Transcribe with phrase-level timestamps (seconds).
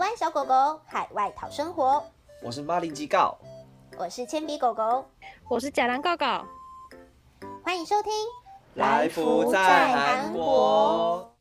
[0.00, 2.02] 湾小狗狗海外讨生活，
[2.42, 3.36] 我是马铃吉告，
[3.98, 5.04] 我是铅笔狗狗，
[5.46, 6.46] 我是假狼告告，
[7.62, 8.10] 欢迎收听
[8.76, 11.36] 来福在韩国。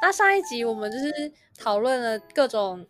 [0.00, 2.86] 那上一集我们就是讨论了各种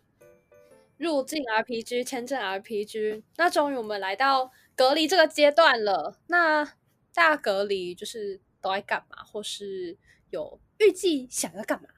[0.95, 6.17] 入境 RPG、签证 RPG，那终于我们来到隔离这个阶段了。
[6.27, 6.65] 那
[7.13, 9.97] 大隔离就是都爱干嘛，或是
[10.29, 11.89] 有预计想要干嘛？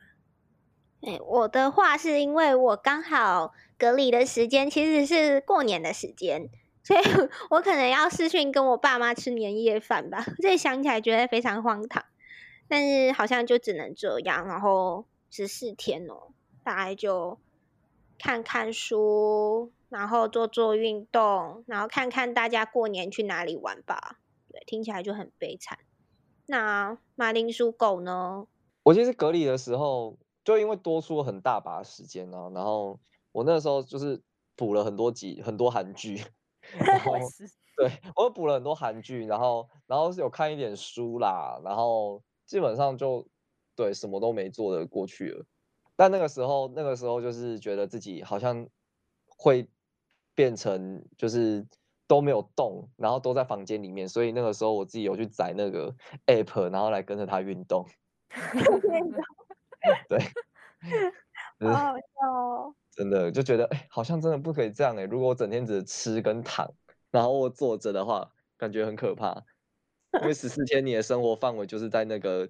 [1.02, 6.50] 哎，我的话是因为我刚好隔离的时间其实是过年的时间，
[6.84, 7.02] 所以
[7.52, 10.26] 我可能要视讯跟我爸妈吃年夜饭吧。
[10.42, 12.04] 这想起来觉得非常荒唐，
[12.68, 15.06] 但是好像就只能这样，然后。
[15.34, 17.40] 十四天哦，大概就
[18.20, 24.20] 看看书，然后做做运动，然后看看大家过年去哪里玩吧。
[24.50, 25.80] 对，听起来就很悲惨。
[26.52, 28.46] 那马铃薯狗呢？
[28.84, 33.00] 我其实隔离的时候，就因为多出了很大把时间呢，然后
[33.32, 34.22] 我那时候就是
[34.58, 36.22] 补了很多集很多韩剧，
[36.78, 37.14] 然后
[37.78, 43.26] 对，我补了很多韩剧，然后然后是有看一点书啦，然后基本上就。
[43.74, 45.46] 对，什么都没做的过去了，
[45.96, 48.68] 但那个时候，那个时候就是觉得自己好像
[49.26, 49.68] 会
[50.36, 51.66] 变成就是
[52.12, 55.96] 都没有动，然后都在房间里面，所以那个时候我自己有去载那个
[56.28, 57.88] app，然后来跟着他运动。
[60.10, 60.20] 对，
[61.72, 62.76] 好好笑哦！
[62.92, 66.70] 真的就觉得哎，好像真的不可以这样哎，如果我整天只吃跟躺，
[67.12, 69.42] 然后我坐着的话，感觉很可怕。
[70.22, 72.50] 因为十四天你的生活范围就是在那个。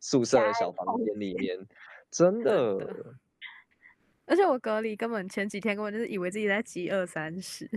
[0.00, 1.58] 宿舍的小房间里面，
[2.08, 2.78] 真的。
[4.26, 7.68] 而且我隔离根本前几天根本就是以为自己在饥饿三十，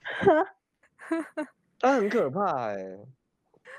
[1.80, 3.06] 但 很可怕哎、欸。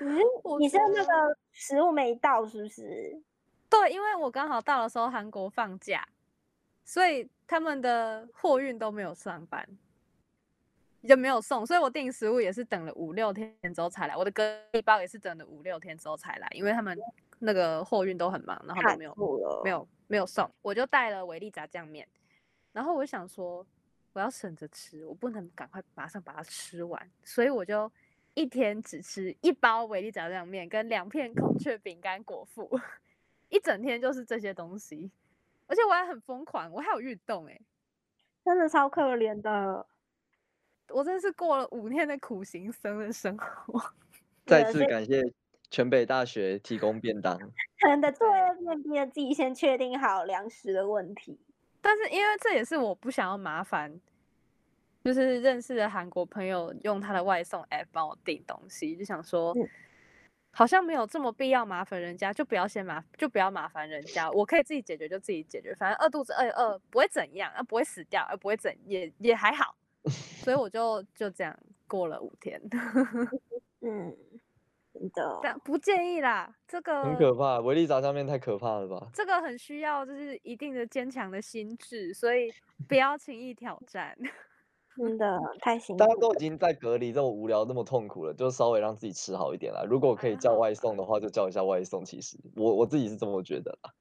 [0.00, 0.18] 你是
[0.60, 3.20] 你是那个食物没到是不是？
[3.68, 6.06] 对，因为我刚好到的时候韩国放假，
[6.84, 9.66] 所以他们的货运都没有上班，
[11.06, 14.16] 就没有送，所以我订食物也是等了五六天之后才来。
[14.16, 16.98] 我的隔离包也是等了五六天之后才来，因为他们。
[17.42, 19.14] 那个货运都很忙，然后都没有
[19.64, 22.06] 没有没有送，我就带了维力炸酱面，
[22.70, 23.66] 然后我想说
[24.12, 27.90] 我要省着吃，我不能赶快马上把它吃完，所以我就
[28.34, 32.68] 一天只吃一包维力炸酱面跟两片孔雀饼干果腹，
[33.48, 35.10] 一整天就是这些东西，
[35.66, 37.62] 而且我还很疯狂，我还有运动哎、欸，
[38.44, 39.86] 真的超可怜的，
[40.88, 43.80] 我真是过了五天的苦行僧的生活，
[44.46, 45.22] 再次感谢。
[45.72, 51.38] 全北大学提供便当，可能的作业面逼着自己先确定好粮食的问题。
[51.80, 54.00] 但是因为这也是我不想要麻烦，
[55.04, 59.54] 就是认识的韩国朋友用他的外送 app 帮我订东西，就想说，
[60.52, 69.74] 好像没有这么必要麻烦人家，就不要先麻就不要麻烦人家，我可以自己解决就自己解决，反正饿肚子饿一饿不会怎样，啊不会死掉，啊不会怎也也还好，
[70.44, 72.60] 所以我就就这样过了五天。
[73.80, 74.16] 嗯。
[75.08, 77.58] 的，但不建议啦，这个很可怕。
[77.60, 79.08] 维力炸酱面太可怕了吧？
[79.14, 82.52] 这个很需要就是一定的坚强的心智，所以
[82.88, 84.16] 不要轻易挑战。
[84.96, 85.98] 真的太辛苦。
[85.98, 89.82] 大家都已经在隔离这么无聊、那么痛苦了，就稍微让自己吃好一点啦。
[89.88, 92.04] 如果可以叫外送的话，就叫一下外送。
[92.04, 93.94] 其实我我自己是这么觉得啦。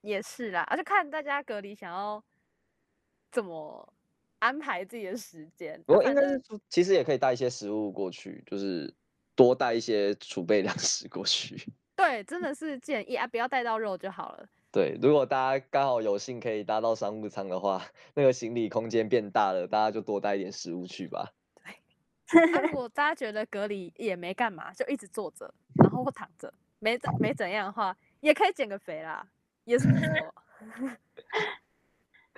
[0.00, 2.24] 也是啦，而且看大家隔离想要
[3.30, 3.94] 怎么
[4.40, 5.80] 安排自己的时间。
[5.86, 8.92] 我应该是其实也可以带一些食物过去，就是。
[9.34, 11.72] 多带一些储备粮食过去。
[11.96, 14.48] 对，真的是建议啊，不要带到肉就好了。
[14.72, 17.84] 对，如果大家刚好有幸可以搭到商务舱的话，
[18.14, 21.32] 那个行李空间变大了，大家就多带一点食物去吧。
[22.26, 29.24] 对，啊、如果大家觉得隔离也没干嘛，就一直坐着，然后或躺着，没怎没怎样的话，也可以减个肥啦，
[29.62, 30.08] 也是不错。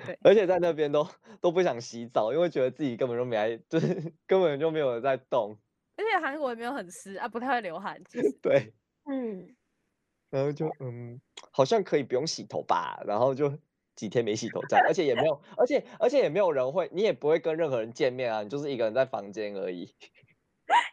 [0.05, 1.09] 对，而且在那边都
[1.41, 5.57] 都不想洗澡，因为觉得自己根本就没来，就是根本就没有人在动。
[5.97, 8.01] 而且韩国也没有很湿啊，不太会流汗。
[8.09, 8.73] 其实 对，
[9.05, 9.57] 嗯，
[10.31, 11.21] 然后就嗯，
[11.51, 13.59] 好像可以不用洗头吧，然后就
[13.95, 19.95] 几天没洗头这样，而且也没有，而且而且也没有人会，你也不会跟任何人见面啊，你就是一个人在房间而已。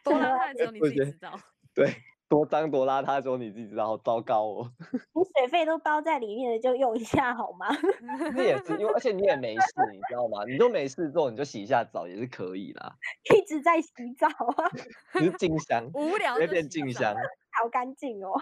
[0.04, 1.38] 多难看只有你自己知道。
[1.74, 1.92] 对。
[2.28, 4.72] 多脏多邋遢，之后你自己知道，好糟糕哦。
[5.14, 7.68] 你水费都包在里面了，就用一下好吗？
[8.34, 10.44] 那也是，因为而且你也没事，你知道吗？
[10.46, 12.96] 你都没事做，你就洗一下澡也是可以啦。
[13.36, 14.26] 一直在洗澡
[14.56, 14.70] 啊？
[15.20, 17.14] 你是静香，无聊就变静香，
[17.52, 18.32] 好干净哦。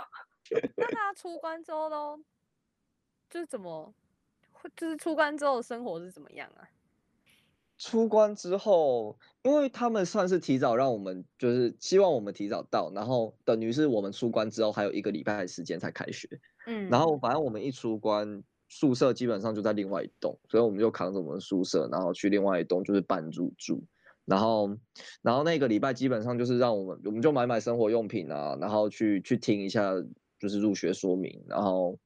[0.77, 2.19] 那他出关之后都
[3.29, 3.93] 就是怎么，
[4.77, 6.69] 就是出关之后的生活是怎么样啊？
[7.83, 16.29] 出关之后，因为他们算是提早让我们，就是希望我们提早到，然后等于是我们出关之后还有一个礼拜的时间才开学。
[16.69, 23.83] 嗯，然后反正我们一出关，宿舍基本上就在另外一栋，所以我们就扛着我们宿舍，然后去另外一栋就是办入住。
[24.27, 24.71] 然后，
[25.21, 29.93] 然后那个礼拜基本上就是让我们，我们就买买生活用品啊，然后去去听一下
[30.39, 31.99] 就是入学说明，然后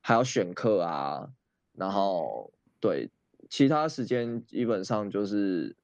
[0.00, 1.28] 还要选课啊，
[1.74, 3.10] 然后对。
[3.48, 5.76] 其他时间基本上就是，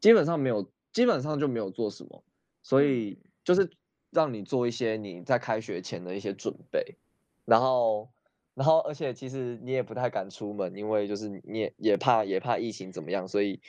[0.00, 2.24] 基本上没有，基本上就没有做什么，
[2.62, 3.70] 所以就是
[4.10, 6.96] 让你做一些你在开学前的一些准备，
[7.44, 8.10] 然后，
[8.54, 13.60] 然后而且其实你也不太敢出门，因为就是你也也怕也怕疫情怎么样，所以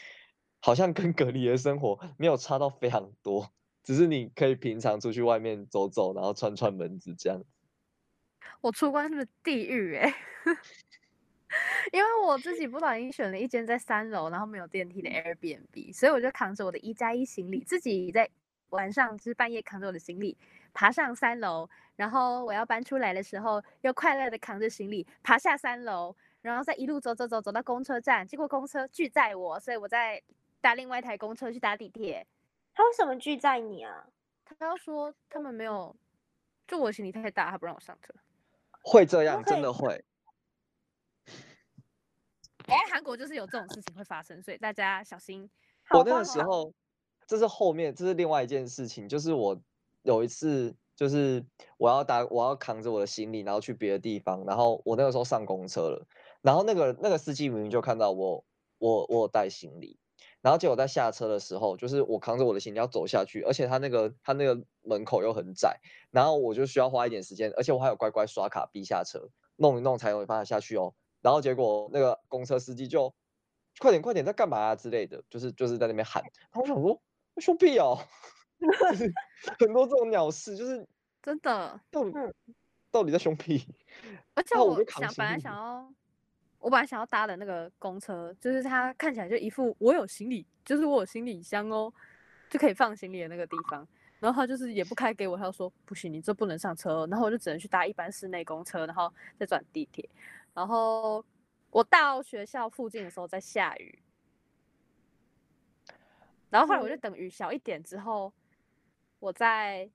[0.59, 3.51] 好像跟隔离的生活没有差到非常多，
[3.83, 7.43] 只是你可以平常出去外面走走，然后串串门子这样。
[8.61, 10.13] 我出关是地狱哎。
[11.91, 18.29] 因为我自己不小心选了一间在三楼，然后没有电梯的 Airbnb，所以我就扛着我的一加一行李，自己在
[18.69, 20.37] 晚上就是半夜扛着我的行李
[20.73, 30.21] 爬上三楼，然后我要搬出来的时候，又快乐的扛着行李爬下三楼，然后再一路走走走走到公车站，结果公车拒载我，所以我在
[30.59, 32.25] 搭另外一台公车去搭地铁。
[32.73, 34.05] 他为什么拒载你啊？
[34.45, 35.95] 他要说他们没有，
[36.67, 38.13] 就我行李太大，他不让我上车。
[38.81, 40.03] 会这样，真的会。
[42.67, 45.49] 哎， 韩国就是有这种事情会发生，所以大家小心。
[45.91, 46.73] 我那个时候，
[47.25, 49.59] 这是后面，这是另外一件事情，就是我
[50.03, 51.45] 有一次，就是
[51.77, 56.05] 我要搭，我要扛着我的行李，然后去别的地方，然后我那个时候上公车了，
[56.41, 58.43] 然后那个那个司机明明就看到我，
[58.79, 59.97] 我我有带行李，
[60.41, 65.79] 然后结果在下车的时候，就是我扛着我的行李要走下去，而且他那个他那个门口又很窄，
[66.11, 70.93] 然后我就需要花一点时间，而且我还有乖乖刷卡逼下车，弄一弄才有办法下去哦。
[71.27, 73.13] 然后结果那个公车司机就
[73.79, 76.23] 快点快点在干嘛啊之类的，就是就是在那边喊。
[76.23, 77.01] 然后我想说
[77.39, 77.99] 兄弟哦，
[78.89, 79.13] 就是
[79.59, 80.87] 很多这种鸟事，就是
[81.21, 82.13] 真的到底
[82.89, 83.67] 到底在凶屁。
[84.35, 85.93] 而且我想本来想要，
[86.59, 91.93] 我本来想要搭的那个公车，就是他看起来就一副我有行李，就是我有行李箱哦，
[92.49, 93.85] 就可以放行李的那个地方。
[94.19, 97.05] 然后他就是也不开给我，他就说不行，你这不能上车。
[97.05, 100.09] 然后我就只能去搭一般室内公车，然后再转地铁。
[100.57, 101.23] 然后
[101.69, 104.01] 我到学校附近的时候在下雨，
[106.49, 108.33] 然后后来我就等雨小一点之后，
[109.19, 109.87] 我再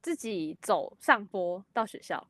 [0.00, 2.24] 自己走上坡到学校。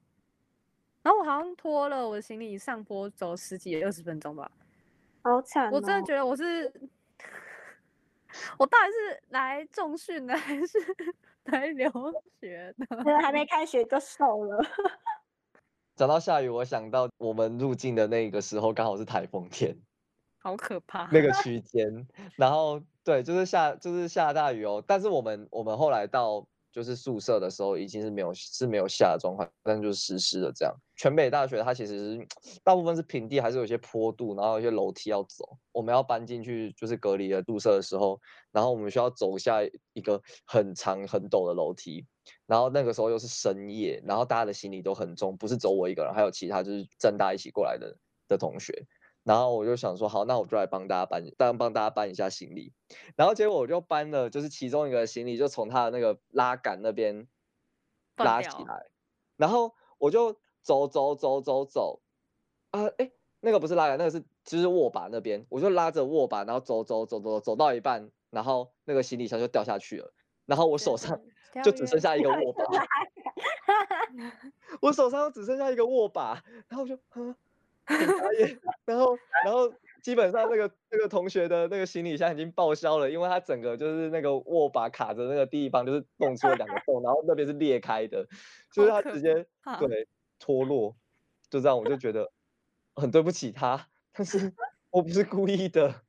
[1.03, 4.51] 然后我好像拖了我的行李上坡走十几二十分钟吧，
[5.23, 5.73] 好惨哦！
[5.75, 6.73] 我真的觉得我是，
[8.59, 10.79] 我到底是来重训的还是
[11.45, 11.91] 来留
[12.41, 13.19] 学的？
[13.21, 14.65] 还没 开学就瘦了。
[15.97, 19.75] 讲到下雨，我想到我们入境的那个时候刚好是台风天，
[20.39, 21.09] 好可怕。
[21.11, 22.07] 那个 区间，
[22.37, 24.85] 然后对，就是下就是下大雨哦。
[24.87, 30.75] 但是我们我们后来到就是宿舍的时候，已经是没有是没有下的状况，但就是湿湿的这样。
[30.97, 32.29] 全北大学它其实是
[32.63, 35.57] 大部分是平地，还是有些坡度，然后有些楼梯要走。
[35.73, 38.21] 我们要搬进去就是隔离的宿舍的时候，
[38.53, 39.63] 然后我们需要走下
[39.95, 42.05] 一个很长很陡的楼梯。
[42.47, 47.97] 然后那个时候又是深夜，然后大家的行李都很重，不是走我一个人，还有其他就是正大一起过来的
[48.29, 48.87] 的同学。
[49.25, 52.73] 然后我就想说，好，那我就来帮大家搬，当帮大家搬一下行李。
[53.17, 57.27] 然后结果我就搬了，就是其中一个行李就从他的那个拉杆那边
[58.15, 58.87] 拉起来，
[59.37, 62.03] 然后我就走走走走走，
[62.71, 70.15] 啊，哎，那个不是拉杆，那个是就是握把那边，我就拉着握把，然后走走走走走到一半，然后那个行李箱就掉下去了，
[70.47, 71.21] 然后我手上。
[71.65, 72.65] 就只剩下一个握把，
[74.83, 76.99] 我手上只剩下一个握把，然后我就，
[78.85, 79.73] 然后然后
[80.03, 88.29] 基本上那个那个同学的那个行李箱已经报销了，因为他整个就是那个握把卡着那个地方就是弄出了两个洞，然后那边是裂开的，
[88.71, 89.47] 就是他直接
[89.79, 90.07] 对
[90.39, 90.95] 脱落，
[91.49, 92.31] 就这样我就觉得
[92.95, 94.53] 很对不起他，但是
[94.91, 96.03] 我不是故意的。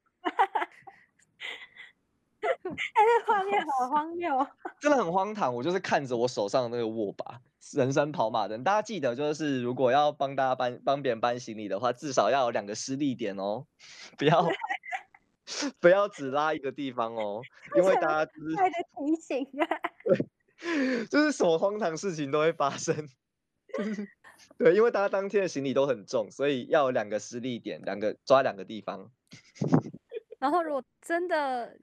[2.93, 4.47] 哎，这画面好荒谬，
[4.79, 5.53] 真的很荒唐。
[5.53, 7.41] 我就是看着我手上的那个握把，
[7.73, 8.63] 人生跑马灯。
[8.63, 13.65] 大家记得，就是如果要帮大家搬帮别人搬行李的话，至少要有两个施力点哦，
[14.17, 14.47] 不要
[15.79, 17.41] 不要只拉一个地方哦，
[17.75, 19.67] 因为大家就是提醒啊。
[20.59, 22.95] 对，就是什么荒唐事情都会发生。
[24.57, 29.09] 对，因为大家当天的行李都很重，所以要有两个施力点，两个抓两个地方。
[30.39, 31.77] 然后，如果真的。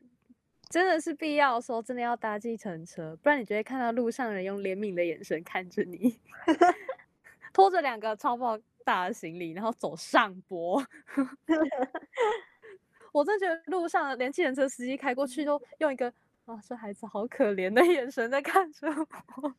[0.74, 6.18] 真的是必要的时候，真的要搭计程车，不然你就会看到路上人用怜悯的眼神看着你，
[7.54, 10.84] 拖着两个超爆大的行李，然后走上坡。
[13.12, 16.12] 我真觉得路上连计程车司机开过去都用一个
[16.44, 19.54] 啊，这孩子好可怜的眼神在看着我。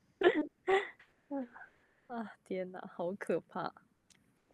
[2.13, 3.73] 啊，天哪，好可怕！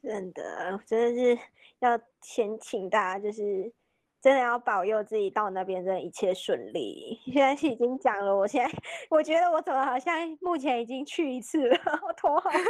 [0.03, 1.41] 真的，真的是
[1.79, 3.73] 要先请大家，就是
[4.21, 7.19] 真的要保佑自己到那边，真的一切顺利。
[7.25, 8.71] 现在是已经讲了，我现在
[9.09, 12.61] 我觉得我怎么好像目前已经去一次了， 我头好痛。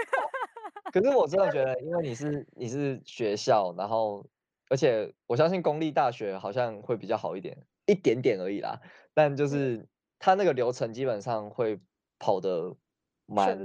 [0.93, 4.25] 可是我真的觉得，因为你是你是学校，然后
[4.69, 8.79] 而且我相信公立大学好像会比较好一点，一点点而已啦。
[9.13, 9.85] 但就是
[10.19, 11.77] 它那个流程基本上会
[12.17, 12.75] 跑得。
[13.33, 13.57] 蛮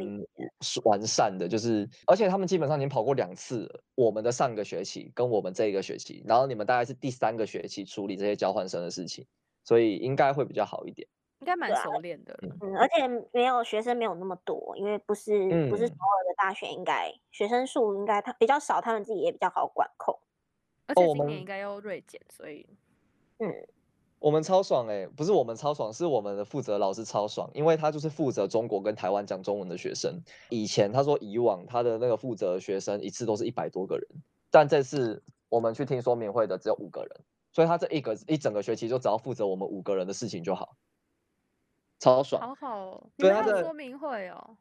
[0.85, 9.27] 完善的，就是而且他们基本上已经跑过两次了，我们的上个学期跟我们这一个学期，然后你们大概是第三个学期处理这些交换生的事情，
[9.65, 11.09] 所以应该会比较好一点，
[11.41, 12.39] 应该蛮熟练的。
[12.61, 20.17] 嗯，而且没有学生没有那么多，因为不是、嗯、不是所有的大学应该学生数应该他比较少，他们自己也比较好管控，
[20.87, 22.67] 而且今年应该要锐减，所以
[23.39, 23.67] 嗯。
[24.26, 30.21] 我们超爽哎、欸，不是我们超爽，是我们的负责老师超爽，因为他就是负责中国跟台湾讲中文的学生。
[30.49, 34.04] 以前他说以往他的那个负责的学生一次都是一百多个人，
[34.50, 37.21] 但这次我们去听说明会的只有五个人，
[37.52, 40.75] 所以他这一个一整个学期就只要负责我们五个人的事情就好，
[42.00, 42.42] 超爽。
[42.42, 44.56] 好好，对他的说明会哦。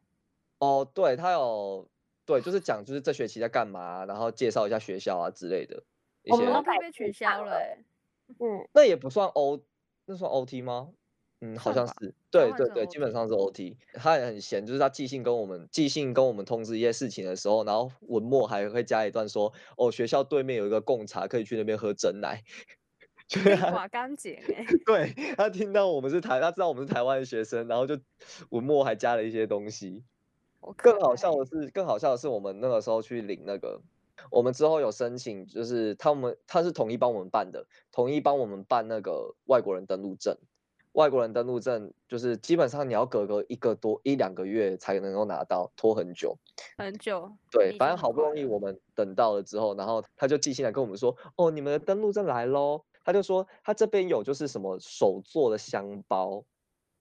[0.60, 1.88] 哦，对他有，
[2.24, 5.82] 对，就是讲就是这学期在干嘛，然后介绍一下学校啊之类的。
[6.28, 7.84] 我们都被取消了、欸。
[8.28, 9.60] 嗯，那也不算 O，
[10.06, 10.90] 那算 OT 吗？
[11.40, 13.76] 嗯，好像是，对对对，基本上是 OT。
[13.94, 22.42] 他也很闲，就是他寄信跟我们寄信跟我们通知一些事情的时候，然后文末还会加一段说，哦，学校对面有一个贡茶，可以去那边喝整奶。
[23.74, 24.64] 瓦干净哎。
[24.86, 27.98] 对，他听到我们是台，他知道我们是台湾的学生，然后就
[28.50, 30.04] 文末还加了一些东西。
[30.76, 33.82] 更好笑的是，更好笑的是，我们那个时候去领那个。
[34.30, 40.36] 我们之后有申请，就是他们他是统一帮我们办的，统一帮我们办那个外国人登录证。
[40.92, 46.38] 外国人登录证就是基本上你要隔个一个多一两个月才能够拿到，拖很久。
[46.78, 47.30] 很久。
[47.50, 52.82] 对，反正好不容易我们等到了之后，然后他就寄信来跟我们说，哦，你们的登录证来喽。
[53.04, 56.42] 他就说他这边有就是什么手做的香包。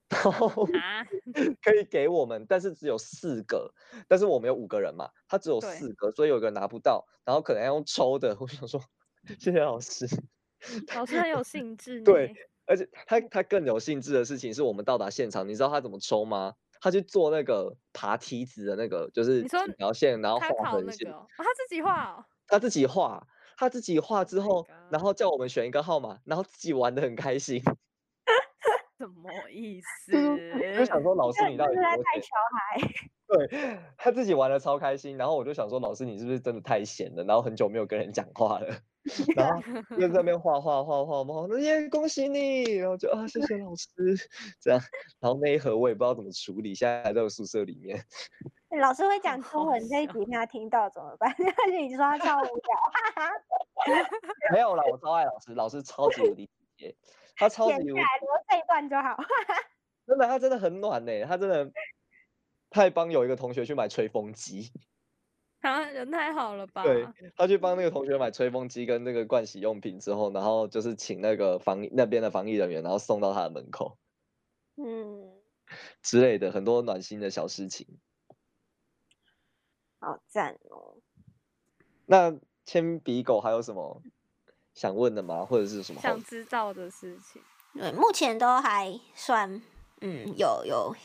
[0.09, 0.49] 然后
[1.61, 3.73] 可以给我们，但是只有四个，
[4.07, 8.35] 但是我们有五个人嘛，他只有四个，所以有个人拿不到，然后可能要用抽的。
[8.39, 8.79] 我想说，
[9.39, 10.05] 谢谢老师，
[10.95, 12.01] 老师很有兴致。
[12.01, 12.33] 对，
[12.65, 16.53] 而且他他更有兴致的事情是我们到达现场，你知道他怎么抽吗？
[16.81, 21.11] 他去做那个爬梯子的那个，就是几条线，然后画横线。
[21.11, 22.25] 哦，他自己画哦。
[22.47, 23.25] 他自己画，
[23.57, 27.59] 他自己画之后，然后叫我们选一个号码，然后自己玩的很开心。
[29.07, 30.11] 什么意 思？
[30.77, 32.81] 就想说老师你到底是在带小孩？
[33.27, 37.23] 对，他自己玩的超开心，然后我就想说老师你是不是真的太闲了？
[37.23, 38.67] 然后很久没有跟人讲话了，
[39.35, 39.61] 然后
[39.97, 43.87] 就在那边画画画画画，那耶恭喜你，然后就啊谢谢老师
[44.61, 44.79] 这样，
[45.19, 47.99] 然后那一盒我也不知道怎么处理，现在还在我宿舍里面。
[48.79, 51.33] 老师会讲中文，这一集他听到怎么办？
[51.71, 52.53] 你说他超无聊，
[54.53, 56.47] 没有啦，我超爱老师，老师超级无敌
[57.35, 59.17] 他超级，留这一段就好。
[60.07, 61.25] 真的，他真的很暖呢。
[61.25, 61.71] 他真的，
[62.69, 64.71] 他还帮有一个同学去买吹风机。
[65.61, 66.83] 啊，人太好了吧？
[66.83, 73.97] 对，他去帮那个同学买吹风机跟那个盥洗用品之后，然后就是请那个防那边的防疫人员，然后送到他的门口。
[74.75, 75.41] 嗯。
[76.03, 77.99] 之类的很多暖心的小事情。
[79.99, 80.97] 好赞哦。
[82.05, 84.03] 那铅笔狗还有什么？
[84.75, 85.43] 想问的吗？
[85.43, 87.41] 或者是什么想知道的事情？
[87.73, 89.61] 对，目前都还算，
[90.01, 90.95] 嗯，有有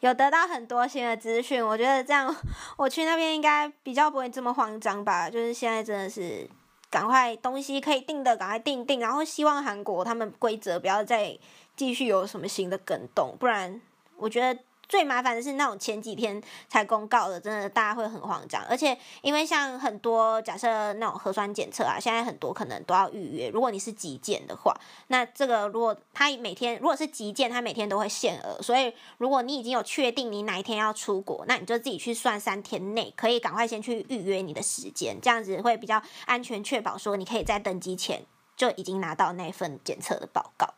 [0.00, 1.62] 有得到很多新的资讯。
[1.62, 2.34] 我觉得这样，
[2.78, 5.28] 我去那边应该比较不会这么慌张吧。
[5.28, 6.48] 就是现在真的是，
[6.88, 11.38] 赶快东西可以定的赶快定定，然后希望韩国他们规则不要再
[11.76, 13.80] 继续有什么新的更动，不然
[14.16, 14.60] 我觉得。
[14.88, 18.64] 最麻烦的是那种前几天才公告的，真的大家会很慌张。
[18.68, 23.48] 而且因为像很多假设那种核酸检测啊，现在很多可能都要预约。
[23.48, 24.72] 如果你是急件的话，
[25.08, 28.62] 那这个如果他每天如果是急件，他每天都会限额。
[28.62, 38.24] 所以如果你已经有确定你哪一天要出国，那你就自己去算三天内可以赶快先去预约你的时间，这样子会比较安全，确保说你可以在登机前
[38.56, 40.72] 就已经拿到那份检测的报告。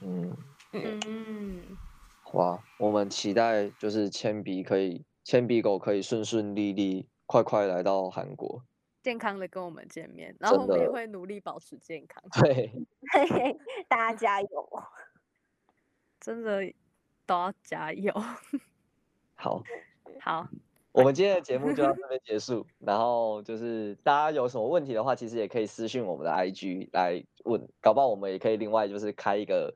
[0.00, 0.36] 嗯
[0.72, 1.00] 嗯。
[1.06, 1.62] 嗯
[2.32, 8.62] 哇，我们期待就是铅笔可以，铅笔狗可以顺顺利利，快快来到韩国，
[9.02, 12.22] 健康的跟我们见面，然后我们也会努力保持健康。
[12.42, 12.72] 对，
[13.88, 14.82] 大家加油，
[16.20, 16.72] 真的
[17.26, 18.14] 都要加油。
[19.34, 19.62] 好，
[20.20, 20.48] 好，
[20.92, 22.64] 我们今天的节目就到这边 结束。
[22.78, 29.74] 然后就是大家有什么问题的话，其实也可以私信我们的 IG 来问，搞不好我们也可以另外就是开一个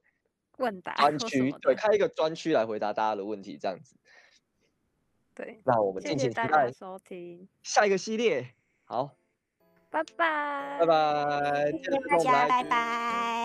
[0.56, 3.96] 问答专区，对，开一个专区来回答大家的问题，这样子。
[5.34, 8.54] 对，那我们敬请期待收听下一个系列。
[8.84, 9.16] 好，
[9.90, 11.72] 拜拜，拜拜，
[12.08, 13.35] 大家，拜拜。